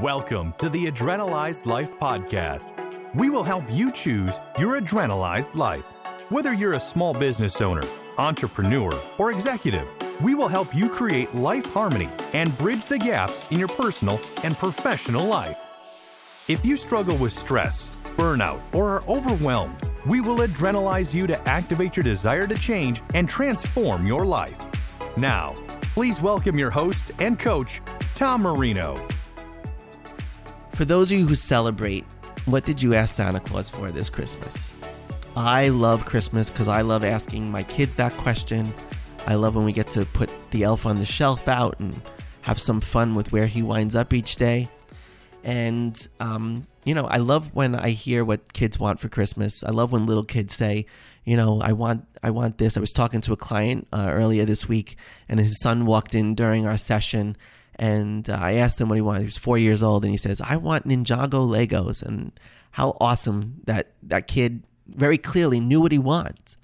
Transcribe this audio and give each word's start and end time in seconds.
Welcome 0.00 0.54
to 0.56 0.70
the 0.70 0.86
Adrenalized 0.86 1.66
Life 1.66 1.90
Podcast. 2.00 2.72
We 3.14 3.28
will 3.28 3.42
help 3.42 3.64
you 3.70 3.92
choose 3.92 4.32
your 4.58 4.80
adrenalized 4.80 5.54
life. 5.54 5.84
Whether 6.30 6.54
you're 6.54 6.72
a 6.72 6.80
small 6.80 7.12
business 7.12 7.60
owner, 7.60 7.82
entrepreneur, 8.16 8.90
or 9.18 9.30
executive, 9.30 9.86
we 10.22 10.34
will 10.34 10.48
help 10.48 10.74
you 10.74 10.88
create 10.88 11.34
life 11.34 11.70
harmony 11.74 12.08
and 12.32 12.56
bridge 12.56 12.86
the 12.86 12.98
gaps 12.98 13.42
in 13.50 13.58
your 13.58 13.68
personal 13.68 14.18
and 14.42 14.56
professional 14.56 15.26
life. 15.26 15.58
If 16.48 16.64
you 16.64 16.78
struggle 16.78 17.18
with 17.18 17.34
stress, 17.34 17.92
burnout, 18.16 18.62
or 18.72 18.88
are 18.88 19.04
overwhelmed, 19.06 19.76
we 20.06 20.22
will 20.22 20.38
adrenalize 20.38 21.12
you 21.12 21.26
to 21.26 21.38
activate 21.46 21.94
your 21.94 22.04
desire 22.04 22.46
to 22.46 22.54
change 22.54 23.02
and 23.12 23.28
transform 23.28 24.06
your 24.06 24.24
life. 24.24 24.56
Now, 25.18 25.54
please 25.92 26.22
welcome 26.22 26.58
your 26.58 26.70
host 26.70 27.12
and 27.18 27.38
coach, 27.38 27.82
Tom 28.14 28.40
Marino. 28.40 29.06
For 30.74 30.84
those 30.84 31.12
of 31.12 31.18
you 31.18 31.26
who 31.28 31.36
celebrate, 31.36 32.04
what 32.46 32.64
did 32.64 32.82
you 32.82 32.94
ask 32.94 33.14
Santa 33.14 33.38
Claus 33.38 33.70
for 33.70 33.92
this 33.92 34.10
Christmas? 34.10 34.72
I 35.36 35.68
love 35.68 36.04
Christmas 36.04 36.50
because 36.50 36.66
I 36.66 36.80
love 36.80 37.04
asking 37.04 37.48
my 37.48 37.62
kids 37.62 37.94
that 37.94 38.12
question. 38.16 38.74
I 39.24 39.36
love 39.36 39.54
when 39.54 39.64
we 39.64 39.72
get 39.72 39.86
to 39.92 40.04
put 40.04 40.32
the 40.50 40.64
elf 40.64 40.84
on 40.84 40.96
the 40.96 41.04
shelf 41.04 41.46
out 41.46 41.78
and 41.78 42.00
have 42.40 42.58
some 42.58 42.80
fun 42.80 43.14
with 43.14 43.30
where 43.30 43.46
he 43.46 43.62
winds 43.62 43.94
up 43.94 44.12
each 44.12 44.34
day. 44.34 44.68
And, 45.44 46.08
um, 46.18 46.66
you 46.82 46.92
know, 46.92 47.06
I 47.06 47.18
love 47.18 47.54
when 47.54 47.76
I 47.76 47.90
hear 47.90 48.24
what 48.24 48.52
kids 48.52 48.76
want 48.76 48.98
for 48.98 49.08
Christmas. 49.08 49.62
I 49.62 49.70
love 49.70 49.92
when 49.92 50.06
little 50.06 50.24
kids 50.24 50.56
say, 50.56 50.86
you 51.24 51.36
know, 51.36 51.60
I 51.60 51.70
want, 51.70 52.04
I 52.20 52.30
want 52.30 52.58
this. 52.58 52.76
I 52.76 52.80
was 52.80 52.92
talking 52.92 53.20
to 53.20 53.32
a 53.32 53.36
client 53.36 53.86
uh, 53.92 54.08
earlier 54.10 54.44
this 54.44 54.68
week, 54.68 54.96
and 55.28 55.38
his 55.38 55.60
son 55.60 55.86
walked 55.86 56.16
in 56.16 56.34
during 56.34 56.66
our 56.66 56.76
session, 56.76 57.36
and 57.76 58.28
uh, 58.28 58.38
I 58.40 58.54
asked 58.54 58.80
him 58.80 58.88
what 58.88 58.96
he 58.96 59.00
wanted. 59.02 59.20
He 59.20 59.26
was 59.26 59.38
four 59.38 59.58
years 59.58 59.82
old, 59.82 60.04
and 60.04 60.12
he 60.12 60.16
says, 60.16 60.40
"I 60.40 60.56
want 60.56 60.86
Ninjago 60.86 61.30
Legos." 61.30 62.02
And 62.02 62.32
how 62.72 62.96
awesome 63.00 63.60
that 63.64 63.92
that 64.02 64.26
kid 64.26 64.64
very 64.88 65.18
clearly 65.18 65.60
knew 65.60 65.80
what 65.80 65.92
he 65.92 65.98
wants. 65.98 66.56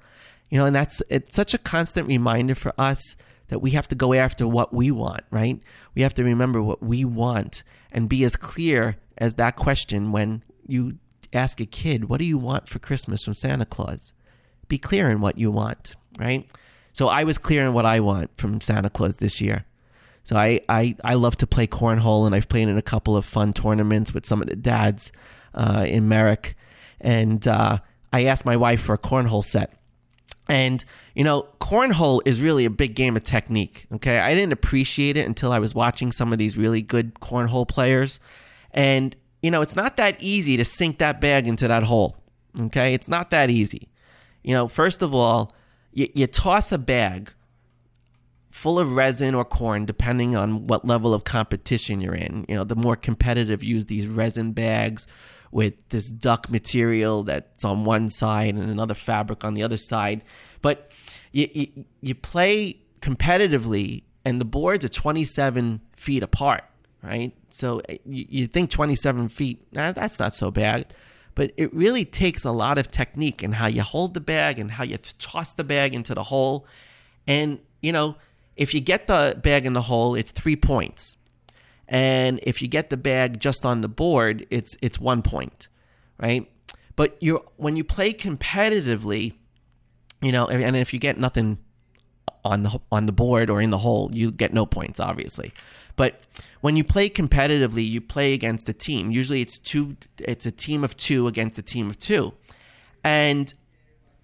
You 0.50 0.58
know, 0.58 0.66
and 0.66 0.74
that's 0.74 1.02
it's 1.08 1.36
such 1.36 1.54
a 1.54 1.58
constant 1.58 2.08
reminder 2.08 2.54
for 2.54 2.72
us 2.78 3.16
that 3.48 3.60
we 3.60 3.72
have 3.72 3.88
to 3.88 3.94
go 3.94 4.12
after 4.12 4.46
what 4.46 4.72
we 4.72 4.90
want, 4.90 5.22
right? 5.30 5.60
We 5.94 6.02
have 6.02 6.14
to 6.14 6.24
remember 6.24 6.62
what 6.62 6.82
we 6.82 7.04
want 7.04 7.62
and 7.92 8.08
be 8.08 8.24
as 8.24 8.36
clear 8.36 8.96
as 9.18 9.34
that 9.34 9.56
question 9.56 10.12
when 10.12 10.42
you 10.66 10.98
ask 11.32 11.60
a 11.60 11.66
kid, 11.66 12.08
What 12.08 12.18
do 12.18 12.24
you 12.24 12.38
want 12.38 12.68
for 12.68 12.78
Christmas 12.78 13.24
from 13.24 13.34
Santa 13.34 13.66
Claus? 13.66 14.12
Be 14.68 14.78
clear 14.78 15.10
in 15.10 15.20
what 15.20 15.38
you 15.38 15.50
want, 15.50 15.96
right? 16.18 16.48
So 16.92 17.08
I 17.08 17.24
was 17.24 17.38
clear 17.38 17.64
in 17.66 17.72
what 17.72 17.86
I 17.86 18.00
want 18.00 18.36
from 18.36 18.60
Santa 18.60 18.90
Claus 18.90 19.16
this 19.16 19.40
year. 19.40 19.64
So 20.24 20.36
I, 20.36 20.60
I, 20.68 20.96
I 21.02 21.14
love 21.14 21.36
to 21.38 21.46
play 21.46 21.66
cornhole, 21.66 22.26
and 22.26 22.34
I've 22.34 22.48
played 22.48 22.68
in 22.68 22.76
a 22.76 22.82
couple 22.82 23.16
of 23.16 23.24
fun 23.24 23.52
tournaments 23.52 24.14
with 24.14 24.26
some 24.26 24.42
of 24.42 24.48
the 24.48 24.56
dads 24.56 25.12
uh, 25.54 25.84
in 25.88 26.08
Merrick. 26.08 26.56
And 27.00 27.46
uh, 27.48 27.78
I 28.12 28.24
asked 28.24 28.44
my 28.44 28.56
wife 28.56 28.82
for 28.82 28.94
a 28.94 28.98
cornhole 28.98 29.44
set. 29.44 29.72
And, 30.48 30.84
you 31.14 31.24
know, 31.24 31.46
cornhole 31.60 32.20
is 32.24 32.40
really 32.40 32.64
a 32.64 32.70
big 32.70 32.94
game 32.94 33.16
of 33.16 33.22
technique. 33.22 33.86
Okay. 33.94 34.18
I 34.18 34.34
didn't 34.34 34.52
appreciate 34.52 35.16
it 35.16 35.26
until 35.26 35.52
I 35.52 35.60
was 35.60 35.74
watching 35.74 36.10
some 36.10 36.32
of 36.32 36.38
these 36.38 36.56
really 36.56 36.82
good 36.82 37.14
cornhole 37.14 37.68
players. 37.68 38.18
And, 38.72 39.14
you 39.42 39.50
know, 39.50 39.62
it's 39.62 39.76
not 39.76 39.96
that 39.96 40.16
easy 40.18 40.56
to 40.56 40.64
sink 40.64 40.98
that 40.98 41.20
bag 41.20 41.46
into 41.46 41.68
that 41.68 41.84
hole. 41.84 42.16
Okay. 42.58 42.94
It's 42.94 43.06
not 43.06 43.30
that 43.30 43.48
easy. 43.48 43.88
You 44.42 44.54
know, 44.54 44.66
first 44.66 45.02
of 45.02 45.14
all, 45.14 45.54
you, 45.92 46.08
you 46.14 46.26
toss 46.26 46.72
a 46.72 46.78
bag 46.78 47.32
full 48.50 48.78
of 48.78 48.96
resin 48.96 49.34
or 49.34 49.44
corn, 49.44 49.86
depending 49.86 50.36
on 50.36 50.66
what 50.66 50.84
level 50.84 51.14
of 51.14 51.24
competition 51.24 52.00
you're 52.00 52.14
in. 52.14 52.44
You 52.48 52.56
know, 52.56 52.64
the 52.64 52.76
more 52.76 52.96
competitive 52.96 53.62
use 53.62 53.86
these 53.86 54.06
resin 54.06 54.52
bags 54.52 55.06
with 55.52 55.74
this 55.88 56.10
duck 56.10 56.50
material 56.50 57.24
that's 57.24 57.64
on 57.64 57.84
one 57.84 58.08
side 58.08 58.54
and 58.54 58.70
another 58.70 58.94
fabric 58.94 59.44
on 59.44 59.54
the 59.54 59.62
other 59.62 59.76
side. 59.76 60.22
But 60.62 60.90
you, 61.32 61.48
you, 61.52 61.84
you 62.00 62.14
play 62.14 62.80
competitively, 63.00 64.04
and 64.24 64.40
the 64.40 64.44
boards 64.44 64.84
are 64.84 64.90
27 64.90 65.80
feet 65.96 66.22
apart, 66.22 66.64
right? 67.02 67.32
So 67.50 67.80
eh, 67.88 67.98
you, 68.04 68.26
you 68.28 68.46
think 68.46 68.70
27 68.70 69.28
feet, 69.28 69.66
nah, 69.72 69.92
that's 69.92 70.18
not 70.18 70.34
so 70.34 70.50
bad. 70.50 70.94
But 71.34 71.52
it 71.56 71.72
really 71.72 72.04
takes 72.04 72.44
a 72.44 72.50
lot 72.50 72.76
of 72.76 72.90
technique 72.90 73.42
and 73.42 73.54
how 73.54 73.66
you 73.66 73.82
hold 73.82 74.14
the 74.14 74.20
bag 74.20 74.58
and 74.58 74.70
how 74.72 74.84
you 74.84 74.98
toss 74.98 75.52
the 75.52 75.64
bag 75.64 75.94
into 75.94 76.14
the 76.14 76.24
hole. 76.24 76.66
And, 77.26 77.60
you 77.80 77.92
know, 77.92 78.16
if 78.56 78.74
you 78.74 78.80
get 78.80 79.06
the 79.06 79.38
bag 79.42 79.66
in 79.66 79.72
the 79.72 79.82
hole, 79.82 80.14
it's 80.14 80.30
three 80.30 80.56
points. 80.56 81.16
And 81.88 82.38
if 82.44 82.62
you 82.62 82.68
get 82.68 82.90
the 82.90 82.96
bag 82.96 83.40
just 83.40 83.66
on 83.66 83.80
the 83.80 83.88
board, 83.88 84.46
it's 84.50 84.76
it's 84.80 85.00
one 85.00 85.22
point, 85.22 85.68
right? 86.18 86.48
But 86.94 87.16
you 87.20 87.44
when 87.56 87.76
you 87.76 87.82
play 87.82 88.12
competitively, 88.12 89.34
you 90.22 90.30
know, 90.30 90.46
and 90.46 90.76
if 90.76 90.92
you 90.92 91.00
get 91.00 91.18
nothing 91.18 91.58
on 92.44 92.62
the 92.62 92.80
on 92.92 93.06
the 93.06 93.12
board 93.12 93.50
or 93.50 93.60
in 93.60 93.70
the 93.70 93.78
hole, 93.78 94.10
you 94.12 94.30
get 94.30 94.52
no 94.52 94.66
points, 94.66 95.00
obviously. 95.00 95.52
But 95.96 96.22
when 96.60 96.76
you 96.76 96.84
play 96.84 97.10
competitively, 97.10 97.88
you 97.88 98.00
play 98.00 98.32
against 98.32 98.68
a 98.68 98.72
team. 98.72 99.10
Usually, 99.10 99.40
it's 99.40 99.58
two. 99.58 99.96
It's 100.18 100.46
a 100.46 100.52
team 100.52 100.84
of 100.84 100.96
two 100.96 101.26
against 101.26 101.58
a 101.58 101.62
team 101.62 101.90
of 101.90 101.98
two, 101.98 102.32
and 103.02 103.52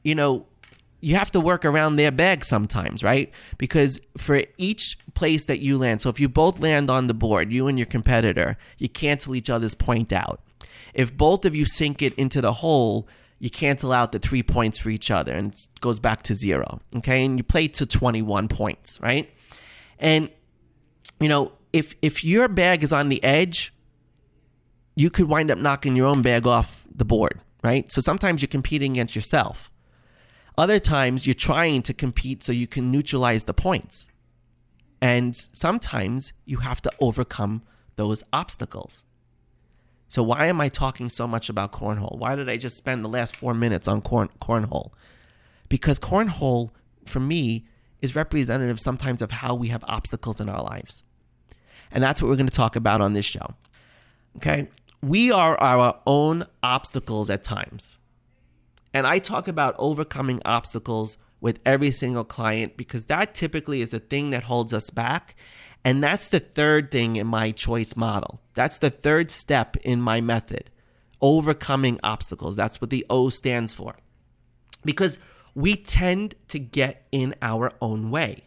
you 0.03 0.15
know 0.15 0.47
you 1.01 1.17
have 1.17 1.31
to 1.33 1.41
work 1.41 1.65
around 1.65 1.97
their 1.97 2.11
bag 2.11 2.45
sometimes, 2.45 3.03
right? 3.03 3.31
Because 3.59 4.01
for 4.17 4.43
each 4.57 4.99
place 5.15 5.45
that 5.45 5.61
you 5.61 5.79
land, 5.79 6.01
so 6.01 6.09
if 6.09 6.19
you 6.19 6.29
both 6.29 6.61
land 6.61 6.91
on 6.91 7.07
the 7.07 7.15
board, 7.15 7.53
you 7.53 7.69
and 7.69 7.79
your 7.79 7.87
competitor, 7.87 8.57
you 8.79 8.89
cancel 8.89 9.34
each 9.34 9.51
other's 9.51 9.75
point 9.75 10.12
out. 10.12 10.41
If 10.95 11.17
both 11.17 11.45
of 11.45 11.55
you 11.55 11.67
sink 11.67 12.01
it 12.01 12.15
into 12.15 12.41
the 12.41 12.55
hole, 12.55 13.07
you 13.39 13.51
cancel 13.51 13.93
out 13.93 14.12
the 14.12 14.19
three 14.19 14.43
points 14.43 14.79
for 14.79 14.89
each 14.89 15.11
other 15.11 15.33
and 15.33 15.53
it 15.53 15.67
goes 15.81 16.01
back 16.01 16.23
to 16.23 16.34
zero. 16.34 16.81
Okay. 16.97 17.25
And 17.25 17.39
you 17.39 17.45
play 17.45 17.69
to 17.69 17.84
21 17.84 18.49
points, 18.49 18.99
right? 19.01 19.31
And, 19.99 20.31
you 21.21 21.28
know, 21.28 21.53
if, 21.73 21.95
if 22.01 22.25
your 22.25 22.49
bag 22.49 22.83
is 22.83 22.93
on 22.93 23.11
the 23.11 23.23
edge, 23.23 23.75
you 24.95 25.11
could 25.11 25.28
wind 25.28 25.51
up 25.51 25.59
knocking 25.59 25.95
your 25.95 26.07
own 26.07 26.23
bag 26.23 26.47
off 26.47 26.87
the 26.95 27.05
board, 27.05 27.43
right? 27.63 27.91
So 27.93 28.01
sometimes 28.01 28.41
you're 28.41 28.49
competing 28.49 28.93
against 28.93 29.15
yourself. 29.15 29.71
Other 30.59 30.81
times 30.81 31.27
you're 31.27 31.34
trying 31.34 31.83
to 31.83 31.93
compete 31.93 32.43
so 32.43 32.53
you 32.53 32.67
can 32.67 32.91
neutralize 32.91 33.44
the 33.44 33.55
points. 33.55 34.09
And 35.00 35.37
sometimes 35.37 36.33
you 36.44 36.59
have 36.59 36.81
to 36.83 36.91
overcome 36.99 37.62
those 37.97 38.22
obstacles. 38.33 39.05
So 40.09 40.22
why 40.22 40.47
am 40.47 40.61
I 40.61 40.69
talking 40.69 41.09
so 41.09 41.27
much 41.27 41.49
about 41.49 41.72
cornhole? 41.72 42.19
Why 42.19 42.37
did 42.37 42.49
I 42.49 42.56
just 42.56 42.77
spend 42.77 43.05
the 43.05 43.09
last 43.09 43.37
4 43.37 43.55
minutes 43.55 43.89
on 43.89 44.00
corn 44.00 44.28
cornhole? 44.41 44.93
Because 45.69 45.99
cornhole 45.99 46.71
for 47.05 47.21
me 47.21 47.66
is 48.00 48.15
representative 48.15 48.81
sometimes 48.81 49.21
of 49.21 49.31
how 49.31 49.55
we 49.55 49.69
have 49.69 49.84
obstacles 49.89 50.41
in 50.41 50.49
our 50.49 50.62
lives. 50.62 51.03
And 51.91 52.03
that's 52.03 52.22
what 52.22 52.28
we're 52.28 52.37
going 52.37 52.47
to 52.47 52.53
talk 52.53 52.77
about 52.77 53.00
on 53.00 53.12
this 53.12 53.27
show. 53.27 53.55
Okay? 54.37 54.69
We 55.03 55.31
are 55.31 55.61
our 55.61 56.00
own 56.06 56.47
obstacles 56.62 57.31
at 57.31 57.43
times. 57.43 57.99
And 58.97 59.07
I 59.07 59.19
talk 59.19 59.47
about 59.47 59.75
overcoming 59.79 60.41
obstacles 60.47 61.19
with 61.39 61.61
every 61.67 61.91
single 61.91 62.25
client 62.25 62.79
because 62.79 63.05
that 63.05 63.34
typically 63.34 63.83
is 63.83 63.91
the 63.91 64.01
thing 64.01 64.31
that 64.31 64.45
holds 64.45 64.73
us 64.73 64.89
back. 64.89 65.37
And 65.84 66.03
that's 66.03 66.29
the 66.29 66.41
third 66.41 66.91
thing 66.91 67.17
in 67.17 67.27
my 67.27 67.51
choice 67.51 67.95
model. 67.95 68.41
That's 68.55 68.79
the 68.79 68.89
third 68.89 69.31
step 69.31 69.77
in 69.77 70.01
my 70.01 70.23
method 70.23 70.71
overcoming 71.21 72.01
obstacles. 72.03 72.57
That's 72.57 72.81
what 72.81 72.89
the 72.89 73.05
O 73.11 73.29
stands 73.29 73.75
for. 73.75 73.97
Because 74.83 75.19
we 75.55 75.77
tend 75.77 76.34
to 76.49 76.59
get 76.59 77.07
in 77.13 77.34
our 77.43 77.75
own 77.83 78.11
way. 78.11 78.45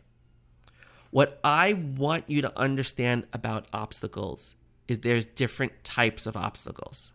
What 1.12 1.40
I 1.44 1.74
want 1.74 2.24
you 2.28 2.42
to 2.42 2.60
understand 2.60 3.28
about 3.34 3.68
obstacles 3.72 4.56
is 4.88 5.02
there's 5.02 5.28
different 5.28 5.84
types 5.84 6.25
of 6.25 6.36
obstacles. 6.36 7.12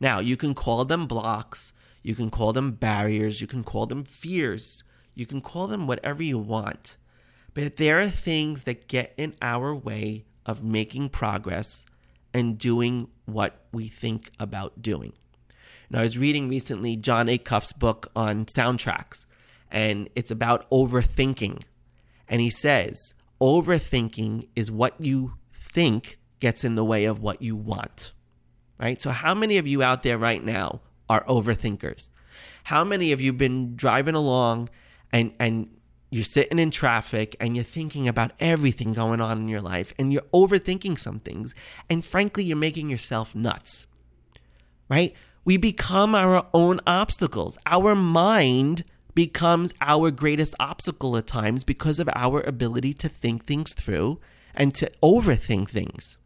Now, 0.00 0.18
you 0.18 0.36
can 0.36 0.52
call 0.52 0.84
them 0.84 1.06
blocks, 1.06 1.72
you 2.02 2.14
can 2.14 2.30
call 2.30 2.52
them 2.52 2.72
barriers, 2.72 3.40
you 3.40 3.46
can 3.46 3.64
call 3.64 3.86
them 3.86 4.04
fears, 4.04 4.82
you 5.14 5.26
can 5.26 5.40
call 5.40 5.66
them 5.66 5.86
whatever 5.86 6.22
you 6.22 6.38
want. 6.38 6.96
But 7.54 7.76
there 7.76 8.00
are 8.00 8.08
things 8.08 8.62
that 8.62 8.88
get 8.88 9.12
in 9.16 9.34
our 9.42 9.74
way 9.74 10.24
of 10.46 10.64
making 10.64 11.10
progress 11.10 11.84
and 12.32 12.58
doing 12.58 13.08
what 13.26 13.66
we 13.72 13.88
think 13.88 14.30
about 14.40 14.80
doing. 14.80 15.12
And 15.88 15.98
I 15.98 16.02
was 16.02 16.16
reading 16.16 16.48
recently 16.48 16.96
Jon 16.96 17.26
Acuff's 17.26 17.74
book 17.74 18.10
on 18.16 18.46
soundtracks, 18.46 19.24
and 19.70 20.08
it's 20.16 20.30
about 20.30 20.68
overthinking. 20.70 21.62
And 22.28 22.40
he 22.40 22.48
says, 22.48 23.14
overthinking 23.40 24.48
is 24.56 24.70
what 24.70 24.98
you 24.98 25.34
think 25.52 26.18
gets 26.40 26.64
in 26.64 26.74
the 26.74 26.84
way 26.84 27.04
of 27.04 27.20
what 27.20 27.42
you 27.42 27.54
want. 27.54 28.12
Right? 28.80 29.00
So, 29.00 29.10
how 29.10 29.34
many 29.34 29.58
of 29.58 29.66
you 29.66 29.82
out 29.82 30.02
there 30.02 30.18
right 30.18 30.42
now 30.42 30.80
are 31.12 31.24
overthinkers. 31.24 32.10
How 32.64 32.84
many 32.84 33.12
of 33.12 33.20
you 33.20 33.32
been 33.34 33.76
driving 33.76 34.14
along 34.14 34.70
and 35.12 35.32
and 35.38 35.68
you're 36.10 36.24
sitting 36.24 36.58
in 36.58 36.70
traffic 36.70 37.36
and 37.40 37.56
you're 37.56 37.64
thinking 37.64 38.06
about 38.06 38.32
everything 38.38 38.92
going 38.92 39.20
on 39.20 39.38
in 39.38 39.48
your 39.48 39.62
life 39.62 39.94
and 39.98 40.12
you're 40.12 40.30
overthinking 40.34 40.98
some 40.98 41.18
things. 41.18 41.54
And 41.88 42.04
frankly, 42.04 42.44
you're 42.44 42.56
making 42.56 42.90
yourself 42.90 43.34
nuts, 43.34 43.86
right? 44.90 45.14
We 45.44 45.56
become 45.56 46.14
our 46.14 46.46
own 46.52 46.80
obstacles. 46.86 47.56
Our 47.64 47.94
mind 47.94 48.84
becomes 49.14 49.72
our 49.80 50.10
greatest 50.10 50.54
obstacle 50.60 51.16
at 51.16 51.26
times 51.26 51.64
because 51.64 51.98
of 51.98 52.10
our 52.14 52.42
ability 52.42 52.92
to 52.94 53.08
think 53.08 53.46
things 53.46 53.72
through 53.72 54.20
and 54.54 54.74
to 54.74 54.90
overthink 55.02 55.70
things. 55.70 56.18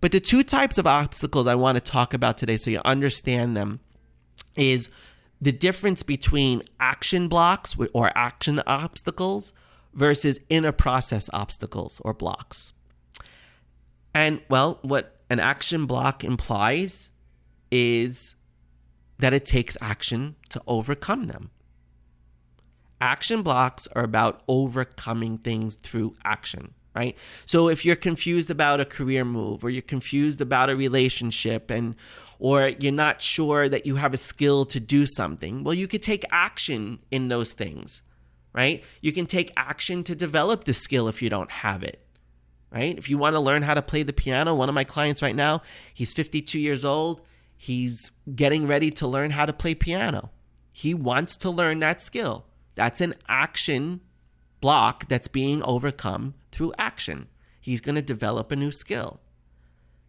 But 0.00 0.12
the 0.12 0.20
two 0.20 0.42
types 0.42 0.78
of 0.78 0.86
obstacles 0.86 1.46
I 1.46 1.54
want 1.54 1.76
to 1.76 1.80
talk 1.80 2.14
about 2.14 2.38
today 2.38 2.56
so 2.56 2.70
you 2.70 2.80
understand 2.84 3.56
them 3.56 3.80
is 4.56 4.88
the 5.40 5.52
difference 5.52 6.02
between 6.02 6.62
action 6.78 7.28
blocks 7.28 7.76
or 7.92 8.16
action 8.16 8.62
obstacles 8.66 9.52
versus 9.94 10.40
inner 10.48 10.72
process 10.72 11.28
obstacles 11.32 12.00
or 12.04 12.14
blocks. 12.14 12.72
And 14.14 14.40
well, 14.48 14.78
what 14.82 15.20
an 15.28 15.40
action 15.40 15.86
block 15.86 16.24
implies 16.24 17.10
is 17.70 18.34
that 19.18 19.32
it 19.32 19.44
takes 19.44 19.76
action 19.80 20.36
to 20.48 20.60
overcome 20.66 21.24
them. 21.24 21.50
Action 23.00 23.42
blocks 23.42 23.86
are 23.94 24.02
about 24.02 24.42
overcoming 24.48 25.38
things 25.38 25.74
through 25.74 26.14
action, 26.24 26.74
right? 26.94 27.16
So 27.46 27.68
if 27.68 27.84
you're 27.84 27.96
confused 27.96 28.50
about 28.50 28.80
a 28.80 28.84
career 28.84 29.24
move 29.24 29.64
or 29.64 29.70
you're 29.70 29.82
confused 29.82 30.40
about 30.40 30.70
a 30.70 30.76
relationship 30.76 31.70
and 31.70 31.94
or 32.38 32.68
you're 32.68 32.92
not 32.92 33.20
sure 33.20 33.68
that 33.68 33.84
you 33.84 33.96
have 33.96 34.14
a 34.14 34.16
skill 34.16 34.64
to 34.66 34.80
do 34.80 35.06
something, 35.06 35.62
well, 35.62 35.74
you 35.74 35.86
could 35.86 36.02
take 36.02 36.24
action 36.30 36.98
in 37.10 37.28
those 37.28 37.52
things, 37.52 38.02
right? 38.52 38.82
You 39.00 39.12
can 39.12 39.26
take 39.26 39.52
action 39.56 40.02
to 40.04 40.14
develop 40.14 40.64
the 40.64 40.74
skill 40.74 41.06
if 41.06 41.20
you 41.20 41.28
don't 41.28 41.50
have 41.50 41.82
it, 41.82 42.04
right? 42.72 42.96
If 42.96 43.10
you 43.10 43.18
want 43.18 43.36
to 43.36 43.40
learn 43.40 43.62
how 43.62 43.74
to 43.74 43.82
play 43.82 44.02
the 44.02 44.12
piano, 44.12 44.54
one 44.54 44.70
of 44.70 44.74
my 44.74 44.84
clients 44.84 45.22
right 45.22 45.36
now, 45.36 45.62
he's 45.92 46.14
52 46.14 46.58
years 46.58 46.84
old. 46.84 47.20
He's 47.58 48.10
getting 48.34 48.66
ready 48.66 48.90
to 48.92 49.06
learn 49.06 49.32
how 49.32 49.44
to 49.44 49.52
play 49.52 49.74
piano. 49.74 50.30
He 50.72 50.94
wants 50.94 51.36
to 51.36 51.50
learn 51.50 51.80
that 51.80 52.00
skill. 52.00 52.46
That's 52.74 53.02
an 53.02 53.16
action 53.28 54.00
block 54.60 55.08
that's 55.08 55.28
being 55.28 55.62
overcome 55.62 56.34
through 56.50 56.72
action. 56.78 57.28
He's 57.60 57.80
going 57.80 57.94
to 57.94 58.02
develop 58.02 58.50
a 58.50 58.56
new 58.56 58.70
skill. 58.70 59.20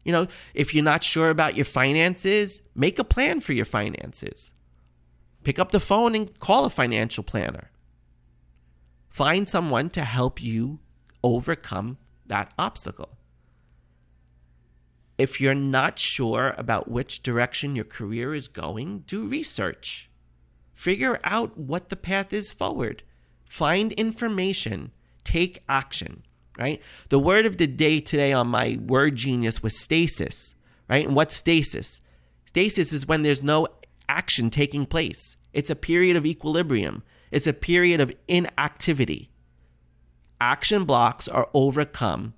You 0.03 0.11
know, 0.11 0.27
if 0.53 0.73
you're 0.73 0.83
not 0.83 1.03
sure 1.03 1.29
about 1.29 1.55
your 1.55 1.65
finances, 1.65 2.61
make 2.73 2.97
a 2.97 3.03
plan 3.03 3.39
for 3.39 3.53
your 3.53 3.65
finances. 3.65 4.51
Pick 5.43 5.59
up 5.59 5.71
the 5.71 5.79
phone 5.79 6.15
and 6.15 6.37
call 6.39 6.65
a 6.65 6.69
financial 6.69 7.23
planner. 7.23 7.71
Find 9.09 9.47
someone 9.47 9.89
to 9.91 10.03
help 10.03 10.41
you 10.41 10.79
overcome 11.23 11.97
that 12.25 12.51
obstacle. 12.57 13.17
If 15.17 15.39
you're 15.39 15.53
not 15.53 15.99
sure 15.99 16.55
about 16.57 16.89
which 16.89 17.21
direction 17.21 17.75
your 17.75 17.85
career 17.85 18.33
is 18.33 18.47
going, 18.47 19.03
do 19.05 19.25
research. 19.25 20.09
Figure 20.73 21.19
out 21.23 21.57
what 21.57 21.89
the 21.89 21.95
path 21.95 22.33
is 22.33 22.51
forward. 22.51 23.03
Find 23.51 23.91
information, 23.93 24.91
take 25.23 25.61
action 25.67 26.23
right? 26.57 26.81
The 27.09 27.19
word 27.19 27.45
of 27.45 27.57
the 27.57 27.67
day 27.67 27.99
today 27.99 28.33
on 28.33 28.47
my 28.47 28.77
word 28.85 29.15
genius 29.15 29.63
was 29.63 29.79
stasis, 29.79 30.55
right? 30.89 31.05
And 31.05 31.15
what's 31.15 31.35
stasis? 31.35 32.01
Stasis 32.45 32.93
is 32.93 33.07
when 33.07 33.23
there's 33.23 33.41
no 33.41 33.67
action 34.09 34.49
taking 34.49 34.85
place. 34.85 35.37
It's 35.53 35.69
a 35.69 35.75
period 35.75 36.17
of 36.17 36.25
equilibrium. 36.25 37.03
It's 37.31 37.47
a 37.47 37.53
period 37.53 37.99
of 37.99 38.13
inactivity. 38.27 39.29
Action 40.39 40.85
blocks 40.85 41.27
are 41.27 41.49
overcome. 41.53 42.33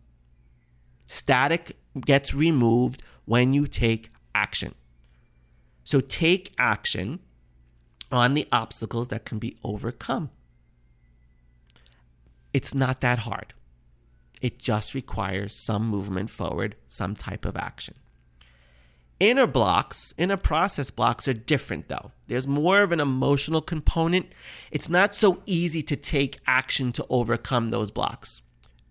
Static 1.07 1.75
gets 1.99 2.33
removed 2.33 3.01
when 3.25 3.53
you 3.53 3.67
take 3.67 4.11
action. 4.35 4.75
So 5.83 5.99
take 5.99 6.53
action 6.57 7.19
on 8.11 8.35
the 8.35 8.47
obstacles 8.51 9.09
that 9.09 9.25
can 9.25 9.39
be 9.39 9.57
overcome. 9.63 10.29
It's 12.53 12.73
not 12.73 13.01
that 13.01 13.19
hard. 13.19 13.53
It 14.41 14.59
just 14.59 14.93
requires 14.93 15.55
some 15.55 15.87
movement 15.87 16.29
forward, 16.29 16.75
some 16.87 17.15
type 17.15 17.45
of 17.45 17.57
action. 17.57 17.95
Inner 19.19 19.47
blocks, 19.47 20.13
inner 20.17 20.37
process 20.37 20.91
blocks 20.91 21.27
are 21.27 21.33
different 21.33 21.87
though. 21.87 22.11
There's 22.27 22.45
more 22.45 22.81
of 22.81 22.91
an 22.91 22.99
emotional 22.99 23.61
component. 23.61 24.27
It's 24.69 24.89
not 24.89 25.15
so 25.15 25.41
easy 25.45 25.81
to 25.83 25.95
take 25.95 26.39
action 26.45 26.91
to 26.93 27.05
overcome 27.09 27.69
those 27.69 27.89
blocks 27.89 28.41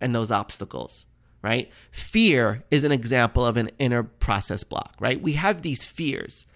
and 0.00 0.14
those 0.14 0.30
obstacles, 0.30 1.04
right? 1.42 1.70
Fear 1.90 2.62
is 2.70 2.82
an 2.82 2.92
example 2.92 3.44
of 3.44 3.58
an 3.58 3.70
inner 3.78 4.02
process 4.02 4.64
block, 4.64 4.94
right? 5.00 5.20
We 5.20 5.34
have 5.34 5.60
these 5.62 5.84
fears 5.84 6.46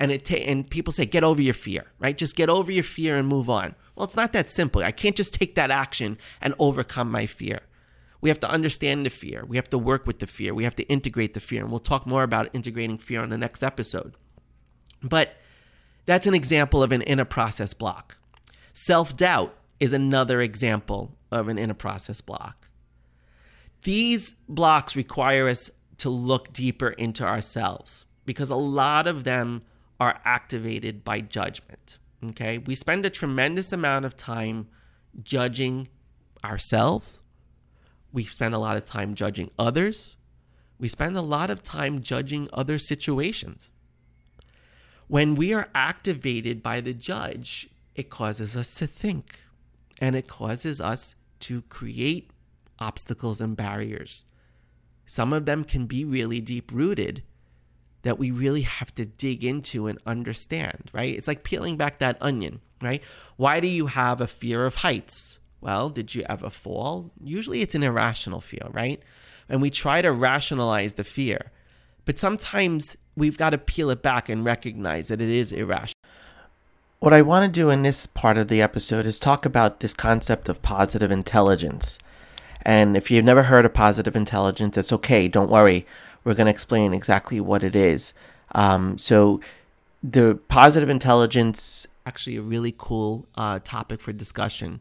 and 0.00 0.10
it 0.10 0.24
ta- 0.24 0.36
and 0.36 0.68
people 0.68 0.92
say 0.92 1.04
get 1.06 1.22
over 1.22 1.42
your 1.42 1.54
fear, 1.54 1.84
right? 2.00 2.16
Just 2.16 2.34
get 2.34 2.48
over 2.48 2.72
your 2.72 2.82
fear 2.82 3.16
and 3.16 3.28
move 3.28 3.48
on. 3.50 3.76
Well, 4.00 4.06
it's 4.06 4.16
not 4.16 4.32
that 4.32 4.48
simple. 4.48 4.82
I 4.82 4.92
can't 4.92 5.14
just 5.14 5.34
take 5.34 5.56
that 5.56 5.70
action 5.70 6.16
and 6.40 6.54
overcome 6.58 7.10
my 7.10 7.26
fear. 7.26 7.60
We 8.22 8.30
have 8.30 8.40
to 8.40 8.48
understand 8.48 9.04
the 9.04 9.10
fear. 9.10 9.44
We 9.46 9.58
have 9.58 9.68
to 9.68 9.76
work 9.76 10.06
with 10.06 10.20
the 10.20 10.26
fear. 10.26 10.54
We 10.54 10.64
have 10.64 10.74
to 10.76 10.84
integrate 10.84 11.34
the 11.34 11.40
fear. 11.40 11.60
And 11.60 11.70
we'll 11.70 11.80
talk 11.80 12.06
more 12.06 12.22
about 12.22 12.48
integrating 12.54 12.96
fear 12.96 13.20
on 13.20 13.28
the 13.28 13.36
next 13.36 13.62
episode. 13.62 14.14
But 15.02 15.34
that's 16.06 16.26
an 16.26 16.32
example 16.32 16.82
of 16.82 16.92
an 16.92 17.02
inner 17.02 17.26
process 17.26 17.74
block. 17.74 18.16
Self 18.72 19.14
doubt 19.18 19.54
is 19.80 19.92
another 19.92 20.40
example 20.40 21.18
of 21.30 21.48
an 21.48 21.58
inner 21.58 21.74
process 21.74 22.22
block. 22.22 22.70
These 23.82 24.34
blocks 24.48 24.96
require 24.96 25.46
us 25.46 25.70
to 25.98 26.08
look 26.08 26.54
deeper 26.54 26.88
into 26.88 27.26
ourselves 27.26 28.06
because 28.24 28.48
a 28.48 28.56
lot 28.56 29.06
of 29.06 29.24
them 29.24 29.60
are 30.00 30.22
activated 30.24 31.04
by 31.04 31.20
judgment. 31.20 31.98
Okay. 32.24 32.58
We 32.58 32.74
spend 32.74 33.06
a 33.06 33.10
tremendous 33.10 33.72
amount 33.72 34.04
of 34.04 34.16
time 34.16 34.68
judging 35.22 35.88
ourselves, 36.44 37.20
we 38.12 38.24
spend 38.24 38.54
a 38.54 38.58
lot 38.58 38.76
of 38.76 38.84
time 38.84 39.14
judging 39.14 39.50
others. 39.58 40.16
We 40.78 40.88
spend 40.88 41.16
a 41.16 41.22
lot 41.22 41.50
of 41.50 41.62
time 41.62 42.00
judging 42.00 42.48
other 42.52 42.78
situations. 42.78 43.70
When 45.06 45.34
we 45.34 45.52
are 45.52 45.68
activated 45.74 46.62
by 46.62 46.80
the 46.80 46.94
judge, 46.94 47.68
it 47.94 48.10
causes 48.10 48.56
us 48.56 48.74
to 48.76 48.86
think 48.86 49.40
and 50.00 50.16
it 50.16 50.26
causes 50.26 50.80
us 50.80 51.14
to 51.40 51.62
create 51.62 52.30
obstacles 52.78 53.40
and 53.40 53.56
barriers. 53.56 54.24
Some 55.04 55.32
of 55.32 55.44
them 55.44 55.64
can 55.64 55.86
be 55.86 56.04
really 56.04 56.40
deep 56.40 56.70
rooted 56.72 57.22
that 58.02 58.18
we 58.18 58.30
really 58.30 58.62
have 58.62 58.94
to 58.94 59.04
dig 59.04 59.44
into 59.44 59.86
and 59.86 59.98
understand, 60.06 60.90
right? 60.92 61.14
It's 61.14 61.28
like 61.28 61.44
peeling 61.44 61.76
back 61.76 61.98
that 61.98 62.16
onion, 62.20 62.60
right? 62.80 63.02
Why 63.36 63.60
do 63.60 63.66
you 63.68 63.86
have 63.86 64.20
a 64.20 64.26
fear 64.26 64.64
of 64.64 64.76
heights? 64.76 65.38
Well, 65.60 65.90
did 65.90 66.14
you 66.14 66.24
ever 66.28 66.48
fall? 66.48 67.10
Usually 67.22 67.60
it's 67.60 67.74
an 67.74 67.82
irrational 67.82 68.40
fear, 68.40 68.68
right? 68.70 69.02
And 69.48 69.60
we 69.60 69.70
try 69.70 70.00
to 70.00 70.12
rationalize 70.12 70.94
the 70.94 71.04
fear. 71.04 71.50
But 72.04 72.18
sometimes 72.18 72.96
we've 73.16 73.36
got 73.36 73.50
to 73.50 73.58
peel 73.58 73.90
it 73.90 74.02
back 74.02 74.28
and 74.28 74.44
recognize 74.44 75.08
that 75.08 75.20
it 75.20 75.28
is 75.28 75.52
irrational. 75.52 75.94
What 77.00 77.12
I 77.12 77.22
want 77.22 77.44
to 77.44 77.50
do 77.50 77.70
in 77.70 77.82
this 77.82 78.06
part 78.06 78.36
of 78.36 78.48
the 78.48 78.60
episode 78.60 79.06
is 79.06 79.18
talk 79.18 79.46
about 79.46 79.80
this 79.80 79.94
concept 79.94 80.48
of 80.48 80.62
positive 80.62 81.10
intelligence. 81.10 81.98
And 82.62 82.96
if 82.96 83.10
you've 83.10 83.24
never 83.24 83.44
heard 83.44 83.64
of 83.64 83.72
positive 83.72 84.14
intelligence, 84.14 84.76
it's 84.76 84.92
okay. 84.92 85.26
Don't 85.28 85.50
worry. 85.50 85.86
We're 86.24 86.34
going 86.34 86.46
to 86.46 86.52
explain 86.52 86.92
exactly 86.92 87.40
what 87.40 87.62
it 87.62 87.74
is. 87.74 88.12
Um, 88.54 88.98
so, 88.98 89.40
the 90.02 90.38
positive 90.48 90.88
intelligence 90.88 91.86
actually 92.06 92.36
a 92.36 92.42
really 92.42 92.74
cool 92.76 93.26
uh, 93.34 93.58
topic 93.62 94.00
for 94.00 94.12
discussion 94.12 94.80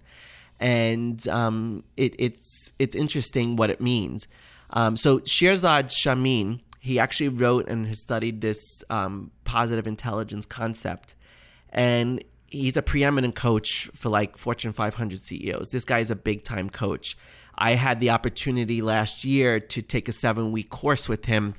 and 0.59 1.27
um, 1.27 1.83
it, 1.95 2.15
it's 2.19 2.71
it's 2.79 2.95
interesting 2.95 3.55
what 3.55 3.69
it 3.69 3.79
means. 3.79 4.27
Um, 4.71 4.97
so 4.97 5.19
Shirzad 5.19 5.89
Chamine, 5.89 6.61
he 6.79 6.99
actually 6.99 7.29
wrote 7.29 7.67
and 7.67 7.87
has 7.87 7.99
studied 7.99 8.41
this 8.41 8.83
um, 8.89 9.31
positive 9.45 9.87
intelligence 9.87 10.45
concept, 10.45 11.15
and 11.69 12.23
he's 12.47 12.77
a 12.77 12.81
preeminent 12.81 13.35
coach 13.35 13.89
for 13.95 14.09
like 14.09 14.37
Fortune 14.37 14.73
500 14.73 15.19
CEOs. 15.19 15.69
This 15.71 15.85
guy 15.85 15.99
is 15.99 16.11
a 16.11 16.15
big 16.15 16.43
time 16.43 16.69
coach. 16.69 17.17
I 17.59 17.75
had 17.75 17.99
the 17.99 18.11
opportunity 18.11 18.81
last 18.81 19.25
year 19.25 19.59
to 19.59 19.81
take 19.81 20.07
a 20.07 20.13
seven 20.13 20.51
week 20.53 20.69
course 20.69 21.09
with 21.09 21.25
him 21.25 21.55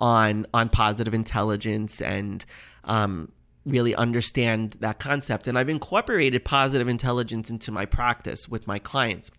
on 0.00 0.46
on 0.54 0.70
positive 0.70 1.14
intelligence 1.14 2.00
and 2.00 2.44
um, 2.84 3.30
really 3.66 3.94
understand 3.94 4.76
that 4.80 4.98
concept. 4.98 5.46
And 5.46 5.58
I've 5.58 5.68
incorporated 5.68 6.44
positive 6.44 6.88
intelligence 6.88 7.50
into 7.50 7.70
my 7.70 7.84
practice 7.84 8.48
with 8.48 8.66
my 8.66 8.78
clients 8.78 9.30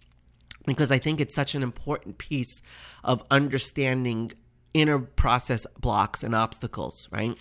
because 0.65 0.91
I 0.91 0.99
think 0.99 1.19
it's 1.19 1.35
such 1.35 1.55
an 1.55 1.63
important 1.63 2.19
piece 2.19 2.61
of 3.03 3.23
understanding 3.31 4.31
inner 4.73 4.99
process 4.99 5.65
blocks 5.79 6.23
and 6.23 6.35
obstacles, 6.35 7.09
right? 7.11 7.35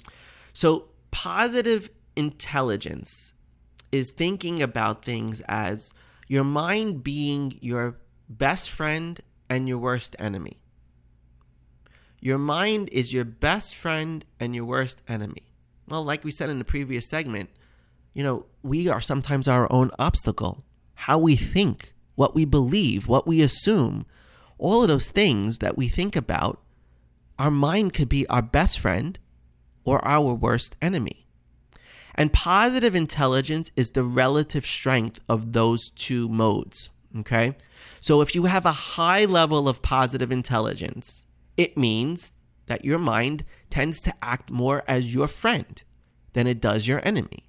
So, 0.54 0.88
positive 1.11 1.90
intelligence 2.16 3.35
is 3.92 4.11
thinking 4.11 4.62
about 4.62 5.04
things 5.04 5.42
as 5.49 5.92
your 6.28 6.44
mind 6.44 7.04
being 7.04 7.59
your 7.61 7.99
best 8.28 8.70
friend 8.70 9.20
and 9.48 9.68
your 9.68 9.78
worst 9.78 10.16
enemy. 10.18 10.58
Your 12.20 12.38
mind 12.38 12.88
is 12.90 13.12
your 13.12 13.24
best 13.24 13.74
friend 13.74 14.24
and 14.40 14.54
your 14.54 14.64
worst 14.64 15.02
enemy. 15.08 15.42
Well, 15.86 16.04
like 16.04 16.24
we 16.24 16.30
said 16.30 16.48
in 16.48 16.58
the 16.58 16.64
previous 16.64 17.08
segment, 17.08 17.50
you 18.14 18.22
know, 18.22 18.46
we 18.62 18.88
are 18.88 19.00
sometimes 19.00 19.46
our 19.46 19.70
own 19.70 19.90
obstacle. 19.98 20.64
How 20.94 21.18
we 21.18 21.36
think, 21.36 21.92
what 22.14 22.34
we 22.34 22.44
believe, 22.44 23.08
what 23.08 23.26
we 23.26 23.42
assume, 23.42 24.06
all 24.56 24.82
of 24.82 24.88
those 24.88 25.10
things 25.10 25.58
that 25.58 25.76
we 25.76 25.88
think 25.88 26.16
about, 26.16 26.62
our 27.38 27.50
mind 27.50 27.92
could 27.92 28.08
be 28.08 28.26
our 28.28 28.40
best 28.40 28.78
friend 28.78 29.18
or 29.84 30.02
our 30.06 30.32
worst 30.32 30.76
enemy. 30.80 31.26
And 32.14 32.32
positive 32.32 32.94
intelligence 32.94 33.70
is 33.76 33.90
the 33.90 34.04
relative 34.04 34.64
strength 34.64 35.20
of 35.28 35.52
those 35.52 35.90
two 35.90 36.28
modes. 36.28 36.88
Okay. 37.21 37.56
So 38.00 38.21
if 38.21 38.35
you 38.35 38.44
have 38.44 38.66
a 38.66 38.73
high 38.73 39.25
level 39.25 39.68
of 39.68 39.83
positive 39.83 40.33
intelligence, 40.33 41.26
it 41.56 41.76
means 41.76 42.33
that 42.66 42.85
your 42.85 42.99
mind 42.99 43.44
tends 43.71 44.00
to 44.02 44.14
act 44.23 44.50
more 44.50 44.83
as 44.88 45.14
your 45.14 45.28
friend 45.28 45.83
than 46.33 46.47
it 46.47 46.61
does 46.61 46.87
your 46.87 47.06
enemy. 47.06 47.44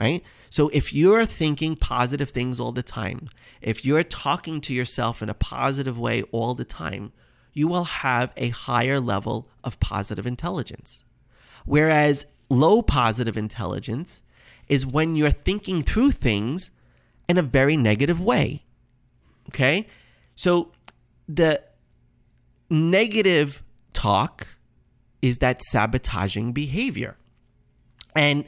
Right? 0.00 0.22
So 0.50 0.68
if 0.68 0.94
you're 0.94 1.26
thinking 1.26 1.76
positive 1.76 2.30
things 2.30 2.60
all 2.60 2.72
the 2.72 2.82
time, 2.82 3.28
if 3.60 3.84
you're 3.84 4.04
talking 4.04 4.60
to 4.62 4.74
yourself 4.74 5.22
in 5.22 5.28
a 5.28 5.34
positive 5.34 5.98
way 5.98 6.22
all 6.30 6.54
the 6.54 6.64
time, 6.64 7.12
you 7.52 7.66
will 7.66 7.84
have 7.84 8.32
a 8.36 8.50
higher 8.50 9.00
level 9.00 9.48
of 9.64 9.80
positive 9.80 10.26
intelligence. 10.26 11.02
Whereas 11.64 12.26
low 12.48 12.80
positive 12.82 13.36
intelligence 13.36 14.22
is 14.68 14.86
when 14.86 15.16
you're 15.16 15.30
thinking 15.30 15.82
through 15.82 16.12
things 16.12 16.70
in 17.28 17.38
a 17.38 17.42
very 17.42 17.76
negative 17.76 18.20
way. 18.20 18.64
Okay? 19.48 19.86
So 20.34 20.72
the 21.28 21.62
negative 22.70 23.62
talk 23.92 24.46
is 25.20 25.38
that 25.38 25.62
sabotaging 25.62 26.52
behavior. 26.52 27.16
And 28.14 28.44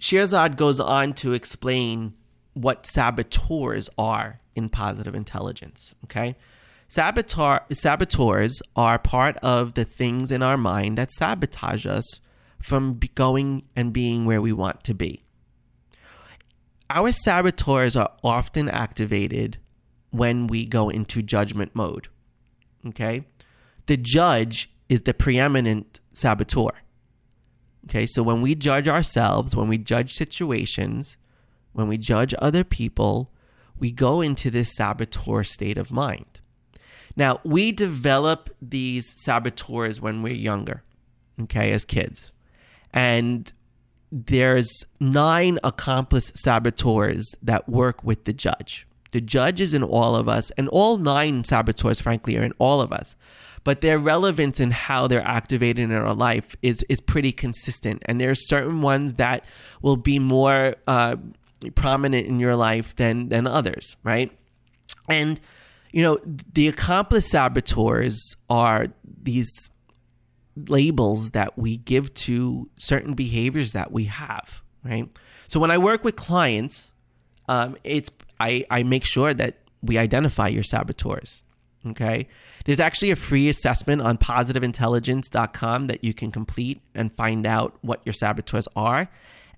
Shirzad 0.00 0.56
goes 0.56 0.80
on 0.80 1.14
to 1.14 1.32
explain 1.32 2.14
what 2.54 2.86
saboteurs 2.86 3.88
are 3.96 4.40
in 4.54 4.68
positive 4.68 5.14
intelligence. 5.14 5.94
Okay. 6.04 6.36
Saboteur, 6.88 7.60
saboteurs 7.72 8.60
are 8.74 8.98
part 8.98 9.36
of 9.38 9.74
the 9.74 9.84
things 9.84 10.32
in 10.32 10.42
our 10.42 10.56
mind 10.56 10.98
that 10.98 11.12
sabotage 11.12 11.86
us 11.86 12.20
from 12.60 12.98
going 13.14 13.62
and 13.76 13.92
being 13.92 14.24
where 14.24 14.42
we 14.42 14.52
want 14.52 14.82
to 14.84 14.94
be. 14.94 15.22
Our 16.90 17.12
saboteurs 17.12 17.94
are 17.94 18.10
often 18.24 18.68
activated 18.68 19.58
when 20.10 20.48
we 20.48 20.66
go 20.66 20.88
into 20.88 21.22
judgment 21.22 21.74
mode. 21.74 22.08
Okay? 22.84 23.26
The 23.86 23.96
judge 23.96 24.70
is 24.88 25.02
the 25.02 25.14
preeminent 25.14 26.00
saboteur. 26.12 26.72
Okay, 27.84 28.06
so 28.06 28.22
when 28.22 28.42
we 28.42 28.54
judge 28.54 28.88
ourselves, 28.88 29.56
when 29.56 29.68
we 29.68 29.78
judge 29.78 30.14
situations, 30.14 31.16
when 31.72 31.88
we 31.88 31.96
judge 31.96 32.34
other 32.38 32.64
people, 32.64 33.32
we 33.78 33.90
go 33.90 34.20
into 34.20 34.50
this 34.50 34.74
saboteur 34.74 35.44
state 35.44 35.78
of 35.78 35.90
mind. 35.90 36.40
Now, 37.16 37.40
we 37.44 37.72
develop 37.72 38.50
these 38.60 39.14
saboteurs 39.22 40.00
when 40.00 40.22
we're 40.22 40.34
younger, 40.34 40.82
okay, 41.42 41.72
as 41.72 41.84
kids. 41.84 42.32
And 42.92 43.50
there's 44.12 44.84
nine 44.98 45.58
accomplice 45.62 46.32
saboteurs 46.34 47.34
that 47.42 47.68
work 47.68 48.02
with 48.04 48.24
the 48.24 48.32
judge. 48.32 48.86
The 49.12 49.20
judge 49.20 49.60
is 49.60 49.74
in 49.74 49.82
all 49.82 50.14
of 50.14 50.28
us, 50.28 50.50
and 50.52 50.68
all 50.68 50.98
nine 50.98 51.44
saboteurs, 51.44 52.00
frankly, 52.00 52.36
are 52.36 52.42
in 52.42 52.52
all 52.58 52.80
of 52.80 52.92
us 52.92 53.16
but 53.64 53.80
their 53.80 53.98
relevance 53.98 54.60
in 54.60 54.70
how 54.70 55.06
they're 55.06 55.26
activated 55.26 55.90
in 55.90 55.92
our 55.92 56.14
life 56.14 56.56
is 56.62 56.84
is 56.88 57.00
pretty 57.00 57.32
consistent. 57.32 58.02
And 58.06 58.20
there 58.20 58.30
are 58.30 58.34
certain 58.34 58.82
ones 58.82 59.14
that 59.14 59.44
will 59.82 59.96
be 59.96 60.18
more 60.18 60.76
uh, 60.86 61.16
prominent 61.74 62.26
in 62.26 62.40
your 62.40 62.56
life 62.56 62.96
than 62.96 63.28
than 63.28 63.46
others, 63.46 63.96
right? 64.02 64.32
And 65.08 65.40
you 65.92 66.02
know, 66.02 66.18
the 66.52 66.68
accomplice 66.68 67.30
saboteurs 67.30 68.18
are 68.48 68.88
these 69.22 69.50
labels 70.56 71.30
that 71.30 71.58
we 71.58 71.76
give 71.76 72.12
to 72.14 72.68
certain 72.76 73.14
behaviors 73.14 73.72
that 73.72 73.92
we 73.92 74.04
have, 74.04 74.62
right? 74.84 75.08
So 75.48 75.60
when 75.60 75.70
I 75.70 75.78
work 75.78 76.04
with 76.04 76.16
clients, 76.16 76.92
um, 77.48 77.76
it's 77.84 78.10
I, 78.38 78.64
I 78.70 78.82
make 78.82 79.04
sure 79.04 79.34
that 79.34 79.58
we 79.82 79.98
identify 79.98 80.48
your 80.48 80.62
saboteurs. 80.62 81.42
Okay. 81.86 82.28
There's 82.64 82.80
actually 82.80 83.10
a 83.10 83.16
free 83.16 83.48
assessment 83.48 84.02
on 84.02 84.18
positiveintelligence.com 84.18 85.86
that 85.86 86.04
you 86.04 86.12
can 86.12 86.30
complete 86.30 86.82
and 86.94 87.12
find 87.14 87.46
out 87.46 87.78
what 87.80 88.02
your 88.04 88.12
saboteurs 88.12 88.68
are. 88.76 89.08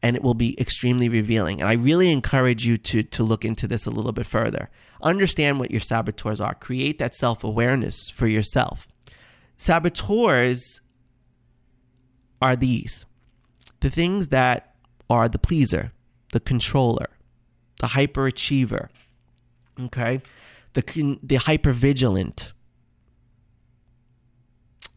And 0.04 0.16
it 0.16 0.22
will 0.22 0.34
be 0.34 0.58
extremely 0.60 1.08
revealing. 1.08 1.60
And 1.60 1.68
I 1.68 1.74
really 1.74 2.10
encourage 2.10 2.66
you 2.66 2.76
to, 2.78 3.02
to 3.04 3.22
look 3.22 3.44
into 3.44 3.68
this 3.68 3.86
a 3.86 3.90
little 3.90 4.12
bit 4.12 4.26
further. 4.26 4.68
Understand 5.00 5.58
what 5.58 5.70
your 5.70 5.80
saboteurs 5.80 6.40
are, 6.40 6.54
create 6.54 6.98
that 6.98 7.14
self 7.14 7.44
awareness 7.44 8.10
for 8.10 8.26
yourself. 8.26 8.88
Saboteurs 9.62 10.80
are 12.40 12.56
these 12.56 13.06
the 13.78 13.90
things 13.90 14.28
that 14.28 14.74
are 15.08 15.28
the 15.28 15.38
pleaser, 15.38 15.92
the 16.32 16.40
controller, 16.40 17.06
the 17.78 17.86
hyperachiever, 17.88 18.88
okay? 19.78 20.20
The, 20.72 20.82
the 21.22 21.36
hypervigilant, 21.36 22.52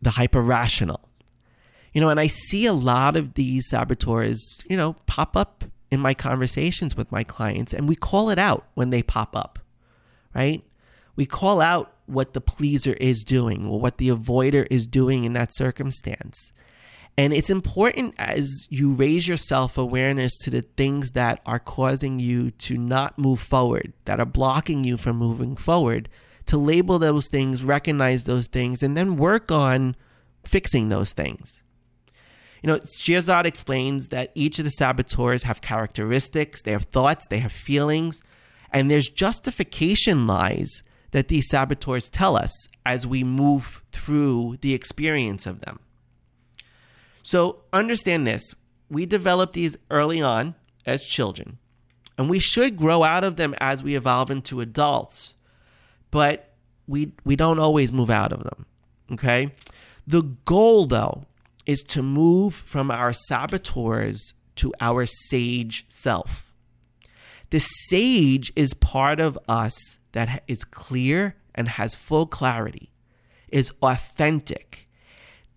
the 0.01 0.11
hyper 0.11 0.41
rational. 0.41 1.09
You 1.93 2.01
know, 2.01 2.09
and 2.09 2.19
I 2.19 2.25
see 2.25 2.65
a 2.65 2.73
lot 2.73 3.15
of 3.15 3.35
these 3.35 3.69
saboteurs, 3.69 4.63
you 4.67 4.77
know, 4.77 4.93
pop 5.05 5.37
up 5.37 5.63
in 5.91 5.99
my 5.99 6.15
conversations 6.15 6.95
with 6.97 7.11
my 7.11 7.23
clients, 7.23 7.71
and 7.71 7.87
we 7.87 7.95
call 7.95 8.31
it 8.31 8.39
out 8.39 8.65
when 8.73 8.89
they 8.89 9.03
pop 9.03 9.35
up, 9.35 9.59
right? 10.33 10.63
We 11.15 11.25
call 11.25 11.61
out 11.61 11.93
what 12.05 12.33
the 12.33 12.41
pleaser 12.41 12.93
is 12.93 13.23
doing 13.23 13.65
or 13.65 13.79
what 13.79 13.97
the 13.97 14.09
avoider 14.09 14.67
is 14.69 14.85
doing 14.87 15.23
in 15.23 15.33
that 15.33 15.55
circumstance. 15.55 16.51
And 17.17 17.33
it's 17.33 17.49
important 17.49 18.13
as 18.17 18.67
you 18.69 18.91
raise 18.91 19.27
your 19.27 19.37
self 19.37 19.77
awareness 19.77 20.37
to 20.39 20.49
the 20.49 20.61
things 20.61 21.11
that 21.11 21.41
are 21.45 21.59
causing 21.59 22.19
you 22.19 22.51
to 22.51 22.77
not 22.77 23.17
move 23.17 23.39
forward, 23.39 23.93
that 24.03 24.19
are 24.19 24.25
blocking 24.25 24.83
you 24.83 24.97
from 24.97 25.15
moving 25.15 25.55
forward, 25.55 26.09
to 26.47 26.57
label 26.57 26.99
those 26.99 27.29
things, 27.29 27.63
recognize 27.63 28.25
those 28.25 28.47
things, 28.47 28.83
and 28.83 28.97
then 28.97 29.15
work 29.15 29.51
on 29.51 29.95
fixing 30.43 30.89
those 30.89 31.13
things. 31.13 31.61
You 32.61 32.67
know, 32.67 32.79
Shirzad 32.79 33.45
explains 33.45 34.09
that 34.09 34.31
each 34.35 34.59
of 34.59 34.65
the 34.65 34.71
saboteurs 34.71 35.43
have 35.43 35.61
characteristics, 35.61 36.63
they 36.63 36.71
have 36.71 36.85
thoughts, 36.85 37.27
they 37.27 37.39
have 37.39 37.51
feelings, 37.51 38.21
and 38.71 38.91
there's 38.91 39.07
justification 39.07 40.27
lies 40.27 40.83
that 41.15 41.29
these 41.29 41.47
saboteurs 41.47 42.09
tell 42.09 42.35
us 42.35 42.67
as 42.85 43.07
we 43.07 43.23
move 43.23 43.81
through 43.91 44.57
the 44.59 44.73
experience 44.73 45.45
of 45.45 45.61
them. 45.61 45.79
So 47.23 47.61
understand 47.71 48.27
this 48.27 48.53
we 48.89 49.05
develop 49.05 49.53
these 49.53 49.77
early 49.89 50.21
on 50.21 50.55
as 50.85 51.05
children, 51.05 51.57
and 52.17 52.29
we 52.29 52.39
should 52.39 52.75
grow 52.75 53.03
out 53.03 53.23
of 53.23 53.37
them 53.37 53.55
as 53.59 53.81
we 53.81 53.95
evolve 53.95 54.29
into 54.29 54.59
adults 54.59 55.35
but 56.11 56.53
we 56.87 57.11
we 57.25 57.35
don't 57.35 57.59
always 57.59 57.91
move 57.91 58.09
out 58.09 58.31
of 58.31 58.43
them. 58.43 58.65
Okay? 59.11 59.51
The 60.07 60.21
goal 60.45 60.85
though 60.85 61.25
is 61.65 61.81
to 61.89 62.01
move 62.01 62.53
from 62.53 62.89
our 62.91 63.11
saboteurs 63.11 64.33
to 64.57 64.73
our 64.79 65.05
sage 65.05 65.85
self. 65.89 66.53
The 67.49 67.59
sage 67.59 68.51
is 68.55 68.73
part 68.73 69.19
of 69.19 69.37
us 69.47 69.99
that 70.15 70.43
is 70.47 70.63
clear 70.63 71.35
and 71.53 71.67
has 71.67 71.93
full 71.93 72.25
clarity, 72.25 72.89
is 73.49 73.73
authentic, 73.81 74.87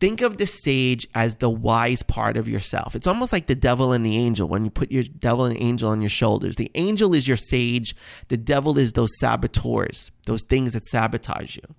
think 0.00 0.20
of 0.20 0.36
the 0.36 0.46
sage 0.46 1.06
as 1.14 1.36
the 1.36 1.48
wise 1.48 2.02
part 2.02 2.36
of 2.36 2.48
yourself. 2.48 2.96
It's 2.96 3.06
almost 3.06 3.32
like 3.32 3.46
the 3.46 3.54
devil 3.54 3.92
and 3.92 4.04
the 4.04 4.18
angel 4.18 4.48
when 4.48 4.64
you 4.64 4.70
put 4.70 4.90
your 4.90 5.04
devil 5.04 5.44
and 5.44 5.56
angel 5.60 5.90
on 5.90 6.02
your 6.02 6.10
shoulders. 6.10 6.56
The 6.56 6.72
angel 6.74 7.14
is 7.14 7.28
your 7.28 7.36
sage, 7.36 7.94
the 8.26 8.36
devil 8.36 8.78
is 8.78 8.92
those 8.92 9.16
saboteurs, 9.20 10.10
those 10.26 10.42
things 10.42 10.72
that 10.72 10.84
sabotage 10.84 11.54
you. 11.54 11.74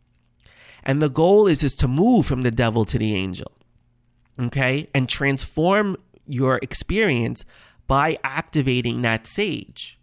And 0.82 1.02
the 1.02 1.10
goal 1.10 1.48
is 1.48 1.62
is 1.62 1.76
to 1.76 1.88
move 1.90 2.26
from 2.26 2.44
the 2.44 2.52
devil 2.52 2.86
to 2.86 2.98
the 2.98 3.14
angel. 3.14 3.52
Okay? 4.40 4.90
And 4.94 5.10
transform 5.10 5.98
your 6.26 6.60
experience 6.62 7.44
by 7.88 8.18
activating 8.24 9.02
that 9.02 9.28
sage. 9.28 9.99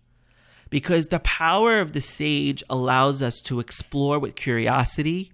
Because 0.76 1.06
the 1.06 1.20
power 1.20 1.80
of 1.80 1.94
the 1.94 2.02
sage 2.02 2.62
allows 2.68 3.22
us 3.22 3.40
to 3.40 3.60
explore 3.60 4.18
with 4.18 4.36
curiosity, 4.36 5.32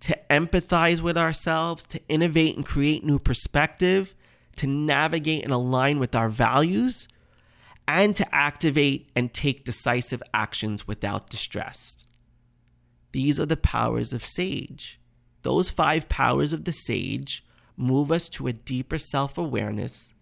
to 0.00 0.18
empathize 0.28 1.00
with 1.00 1.16
ourselves, 1.16 1.84
to 1.84 2.00
innovate 2.08 2.56
and 2.56 2.66
create 2.66 3.04
new 3.04 3.20
perspective, 3.20 4.16
to 4.56 4.66
navigate 4.66 5.44
and 5.44 5.52
align 5.52 6.00
with 6.00 6.16
our 6.16 6.28
values, 6.28 7.06
and 7.86 8.16
to 8.16 8.34
activate 8.34 9.08
and 9.14 9.32
take 9.32 9.64
decisive 9.64 10.24
actions 10.34 10.88
without 10.88 11.30
distress. 11.30 12.08
These 13.12 13.38
are 13.38 13.46
the 13.46 13.56
powers 13.56 14.12
of 14.12 14.26
sage. 14.26 14.98
Those 15.42 15.70
five 15.70 16.08
powers 16.08 16.52
of 16.52 16.64
the 16.64 16.72
sage 16.72 17.44
move 17.76 18.10
us 18.10 18.28
to 18.30 18.48
a 18.48 18.52
deeper 18.52 18.98
self 18.98 19.38
awareness, 19.38 20.12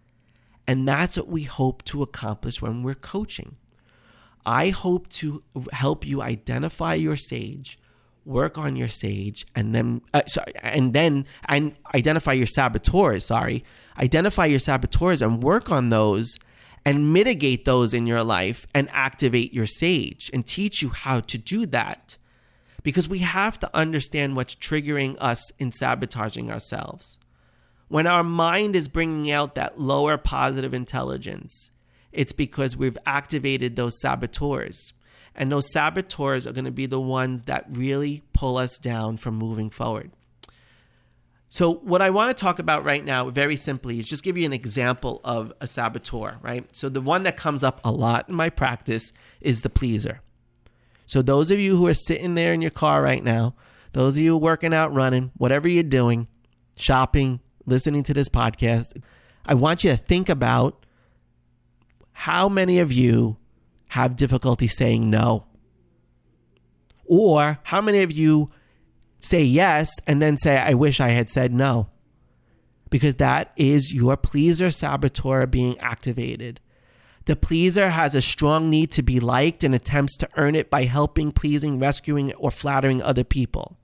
and 0.66 0.86
that's 0.86 1.16
what 1.16 1.28
we 1.28 1.44
hope 1.44 1.82
to 1.86 2.02
accomplish 2.02 2.60
when 2.60 2.82
we're 2.82 2.94
coaching. 2.94 3.56
I 4.44 4.70
hope 4.70 5.08
to 5.10 5.42
help 5.72 6.06
you 6.06 6.20
identify 6.22 6.94
your 6.94 7.16
sage, 7.16 7.78
work 8.24 8.58
on 8.58 8.76
your 8.76 8.88
sage, 8.88 9.46
and 9.54 9.74
then 9.74 10.02
uh, 10.12 10.22
sorry, 10.26 10.52
and 10.62 10.92
then 10.92 11.26
and 11.46 11.74
identify 11.94 12.32
your 12.32 12.46
saboteurs. 12.46 13.26
Sorry, 13.26 13.64
identify 13.98 14.46
your 14.46 14.58
saboteurs 14.58 15.22
and 15.22 15.42
work 15.42 15.70
on 15.70 15.90
those 15.90 16.36
and 16.84 17.12
mitigate 17.12 17.64
those 17.64 17.94
in 17.94 18.06
your 18.06 18.24
life 18.24 18.66
and 18.74 18.88
activate 18.92 19.54
your 19.54 19.66
sage 19.66 20.30
and 20.32 20.46
teach 20.46 20.82
you 20.82 20.90
how 20.90 21.20
to 21.20 21.38
do 21.38 21.66
that. 21.66 22.16
Because 22.82 23.08
we 23.08 23.20
have 23.20 23.60
to 23.60 23.76
understand 23.76 24.34
what's 24.34 24.56
triggering 24.56 25.16
us 25.20 25.52
in 25.60 25.70
sabotaging 25.70 26.50
ourselves. 26.50 27.18
When 27.86 28.08
our 28.08 28.24
mind 28.24 28.74
is 28.74 28.88
bringing 28.88 29.30
out 29.30 29.54
that 29.54 29.78
lower 29.78 30.18
positive 30.18 30.74
intelligence, 30.74 31.70
it's 32.12 32.32
because 32.32 32.76
we've 32.76 32.98
activated 33.06 33.76
those 33.76 34.00
saboteurs. 34.00 34.92
And 35.34 35.50
those 35.50 35.72
saboteurs 35.72 36.46
are 36.46 36.52
going 36.52 36.66
to 36.66 36.70
be 36.70 36.86
the 36.86 37.00
ones 37.00 37.44
that 37.44 37.64
really 37.70 38.22
pull 38.32 38.58
us 38.58 38.76
down 38.76 39.16
from 39.16 39.36
moving 39.36 39.70
forward. 39.70 40.10
So, 41.48 41.74
what 41.74 42.00
I 42.00 42.08
want 42.08 42.34
to 42.34 42.40
talk 42.40 42.58
about 42.58 42.84
right 42.84 43.04
now, 43.04 43.28
very 43.28 43.56
simply, 43.56 43.98
is 43.98 44.08
just 44.08 44.24
give 44.24 44.38
you 44.38 44.46
an 44.46 44.54
example 44.54 45.20
of 45.22 45.52
a 45.60 45.66
saboteur, 45.66 46.38
right? 46.40 46.64
So, 46.74 46.88
the 46.88 47.02
one 47.02 47.24
that 47.24 47.36
comes 47.36 47.62
up 47.62 47.80
a 47.84 47.90
lot 47.90 48.28
in 48.30 48.34
my 48.34 48.48
practice 48.48 49.12
is 49.40 49.60
the 49.60 49.68
pleaser. 49.68 50.20
So, 51.04 51.20
those 51.20 51.50
of 51.50 51.58
you 51.58 51.76
who 51.76 51.86
are 51.88 51.94
sitting 51.94 52.36
there 52.36 52.54
in 52.54 52.62
your 52.62 52.70
car 52.70 53.02
right 53.02 53.22
now, 53.22 53.54
those 53.92 54.16
of 54.16 54.22
you 54.22 54.34
working 54.34 54.72
out, 54.72 54.94
running, 54.94 55.30
whatever 55.36 55.68
you're 55.68 55.82
doing, 55.82 56.26
shopping, 56.76 57.40
listening 57.66 58.02
to 58.04 58.14
this 58.14 58.30
podcast, 58.30 58.96
I 59.44 59.52
want 59.52 59.84
you 59.84 59.90
to 59.90 59.96
think 59.98 60.30
about 60.30 60.86
how 62.12 62.48
many 62.48 62.78
of 62.78 62.92
you 62.92 63.36
have 63.88 64.16
difficulty 64.16 64.68
saying 64.68 65.10
no? 65.10 65.46
Or 67.04 67.58
how 67.64 67.80
many 67.80 68.02
of 68.02 68.12
you 68.12 68.50
say 69.20 69.42
yes 69.42 69.92
and 70.06 70.22
then 70.22 70.36
say, 70.36 70.58
I 70.58 70.74
wish 70.74 71.00
I 71.00 71.10
had 71.10 71.28
said 71.28 71.52
no? 71.52 71.88
Because 72.90 73.16
that 73.16 73.52
is 73.56 73.92
your 73.92 74.16
pleaser 74.16 74.70
saboteur 74.70 75.46
being 75.46 75.78
activated. 75.78 76.60
The 77.24 77.36
pleaser 77.36 77.90
has 77.90 78.14
a 78.14 78.22
strong 78.22 78.68
need 78.68 78.90
to 78.92 79.02
be 79.02 79.20
liked 79.20 79.62
and 79.62 79.74
attempts 79.74 80.16
to 80.18 80.28
earn 80.36 80.54
it 80.54 80.70
by 80.70 80.84
helping, 80.84 81.32
pleasing, 81.32 81.78
rescuing, 81.78 82.34
or 82.34 82.50
flattering 82.50 83.02
other 83.02 83.24
people. 83.24 83.78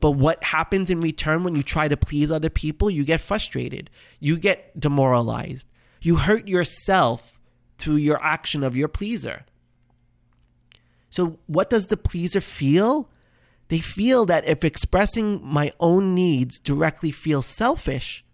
But 0.00 0.12
what 0.12 0.42
happens 0.42 0.90
in 0.90 1.00
return 1.00 1.44
when 1.44 1.54
you 1.54 1.62
try 1.62 1.88
to 1.88 1.96
please 1.96 2.32
other 2.32 2.50
people? 2.50 2.90
You 2.90 3.04
get 3.04 3.20
frustrated. 3.20 3.90
You 4.18 4.36
get 4.38 4.78
demoralized. 4.78 5.68
You 6.00 6.16
hurt 6.16 6.48
yourself 6.48 7.38
through 7.80 7.96
your 7.96 8.22
action 8.22 8.62
of 8.62 8.76
your 8.76 8.88
pleaser. 8.88 9.44
So, 11.10 11.38
what 11.46 11.70
does 11.70 11.86
the 11.86 11.96
pleaser 11.96 12.40
feel? 12.40 13.10
They 13.68 13.80
feel 13.80 14.26
that 14.26 14.48
if 14.48 14.64
expressing 14.64 15.40
my 15.42 15.72
own 15.80 16.14
needs 16.14 16.58
directly 16.58 17.10
feels 17.10 17.46
selfish, 17.46 18.24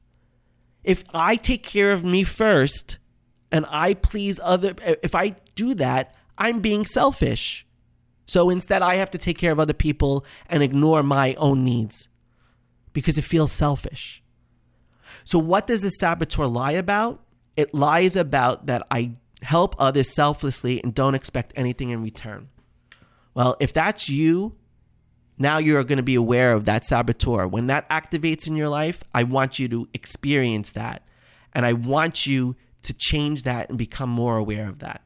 if 0.83 1.05
I 1.13 1.37
take 1.37 1.63
care 1.63 1.93
of 1.93 2.05
me 2.05 2.25
first 2.25 2.99
and 3.51 3.67
I 3.69 3.95
please 3.95 4.41
other, 4.43 4.75
if 5.03 5.15
I 5.15 5.35
do 5.55 5.75
that, 5.75 6.15
I'm 6.39 6.61
being 6.61 6.85
selfish. 6.85 7.67
So 8.27 8.51
instead, 8.51 8.83
I 8.83 8.97
have 8.97 9.11
to 9.13 9.19
take 9.19 9.39
care 9.39 9.53
of 9.53 9.61
other 9.61 9.73
people 9.73 10.25
and 10.49 10.63
ignore 10.63 11.03
my 11.03 11.35
own 11.35 11.65
needs 11.65 12.09
because 12.93 13.19
it 13.19 13.25
feels 13.25 13.53
selfish. 13.53 14.23
So, 15.25 15.39
what 15.39 15.67
does 15.67 15.83
the 15.83 15.91
saboteur 15.91 16.47
lie 16.47 16.73
about? 16.73 17.23
It 17.57 17.75
lies 17.75 18.17
about 18.17 18.67
that 18.67 18.87
I 18.91 19.13
help 19.43 19.75
others 19.79 20.15
selflessly 20.15 20.83
and 20.83 20.95
don't 20.95 21.15
expect 21.15 21.53
anything 21.57 21.91
in 21.91 22.03
return. 22.03 22.49
Well, 23.35 23.57
if 23.61 23.73
that's 23.73 24.09
you, 24.09 24.57
now 25.39 25.59
you're 25.59 25.85
going 25.85 25.99
to 25.99 26.03
be 26.03 26.15
aware 26.15 26.53
of 26.53 26.65
that 26.65 26.85
saboteur. 26.85 27.47
When 27.47 27.67
that 27.67 27.89
activates 27.91 28.47
in 28.47 28.57
your 28.57 28.69
life, 28.69 29.05
I 29.15 29.25
want 29.25 29.59
you 29.59 29.69
to 29.69 29.89
experience 29.93 30.73
that. 30.73 31.03
And 31.53 31.67
I 31.67 31.75
want 31.75 32.27
you 32.27 32.57
to 32.83 32.93
change 32.93 33.43
that 33.43 33.69
and 33.69 33.77
become 33.77 34.09
more 34.09 34.37
aware 34.37 34.69
of 34.69 34.79
that. 34.79 35.03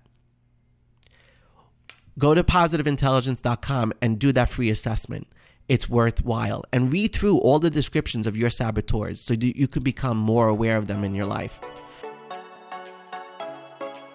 Go 2.18 2.34
to 2.34 2.44
positiveintelligence.com 2.44 3.92
and 4.00 4.18
do 4.18 4.32
that 4.32 4.48
free 4.48 4.70
assessment. 4.70 5.26
It's 5.68 5.88
worthwhile. 5.88 6.64
And 6.72 6.92
read 6.92 7.12
through 7.12 7.38
all 7.38 7.58
the 7.58 7.70
descriptions 7.70 8.26
of 8.26 8.36
your 8.36 8.50
saboteurs 8.50 9.24
so 9.24 9.34
you 9.34 9.66
can 9.66 9.82
become 9.82 10.16
more 10.16 10.48
aware 10.48 10.76
of 10.76 10.86
them 10.86 11.02
in 11.02 11.14
your 11.14 11.26
life. 11.26 11.60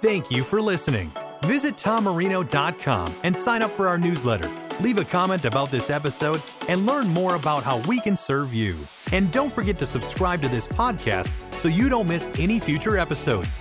Thank 0.05 0.29
you 0.29 0.43
for 0.43 0.61
listening. 0.61 1.11
Visit 1.45 1.77
tommarino.com 1.77 3.15
and 3.23 3.35
sign 3.35 3.63
up 3.63 3.71
for 3.71 3.87
our 3.87 3.97
newsletter. 3.97 4.51
Leave 4.79 4.99
a 4.99 5.03
comment 5.03 5.45
about 5.45 5.71
this 5.71 5.89
episode 5.89 6.43
and 6.69 6.85
learn 6.85 7.07
more 7.07 7.33
about 7.33 7.63
how 7.63 7.79
we 7.87 7.99
can 7.99 8.15
serve 8.15 8.53
you. 8.53 8.77
And 9.11 9.31
don't 9.31 9.51
forget 9.51 9.79
to 9.79 9.87
subscribe 9.87 10.43
to 10.43 10.47
this 10.47 10.67
podcast 10.67 11.31
so 11.57 11.69
you 11.69 11.89
don't 11.89 12.07
miss 12.07 12.29
any 12.37 12.59
future 12.59 12.99
episodes. 12.99 13.57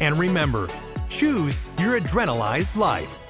And 0.00 0.18
remember, 0.18 0.66
choose 1.08 1.60
your 1.78 2.00
adrenalized 2.00 2.74
life. 2.74 3.23